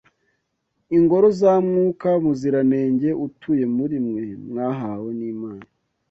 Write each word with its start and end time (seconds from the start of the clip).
ingoro 0.97 1.27
za 1.39 1.53
Mwuka 1.67 2.09
Muziranenge 2.23 3.09
utuye 3.25 3.65
muri 3.75 3.97
mwe, 4.07 4.23
mwahawe 4.49 5.09
n’Imana? 5.19 5.65